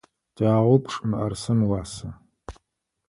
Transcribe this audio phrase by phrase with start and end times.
[0.35, 2.09] Тягъэупчӏ мыӏэрысэм ыуасэ.